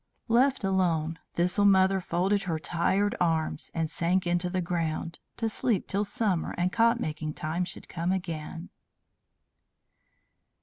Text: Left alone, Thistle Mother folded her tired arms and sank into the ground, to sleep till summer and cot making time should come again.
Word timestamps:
Left 0.27 0.63
alone, 0.63 1.19
Thistle 1.35 1.65
Mother 1.65 2.01
folded 2.01 2.41
her 2.49 2.57
tired 2.57 3.13
arms 3.21 3.69
and 3.71 3.87
sank 3.87 4.25
into 4.25 4.49
the 4.49 4.59
ground, 4.59 5.19
to 5.37 5.47
sleep 5.47 5.87
till 5.87 6.05
summer 6.05 6.55
and 6.57 6.71
cot 6.71 6.99
making 6.99 7.35
time 7.35 7.63
should 7.65 7.87
come 7.87 8.11
again. 8.11 8.71